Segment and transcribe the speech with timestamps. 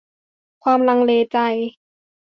[0.63, 1.37] ความลังเลใจ